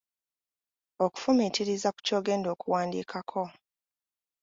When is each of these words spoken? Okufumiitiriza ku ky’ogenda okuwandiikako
Okufumiitiriza 1.05 1.87
ku 1.95 1.99
ky’ogenda 2.05 2.47
okuwandiikako 2.55 3.41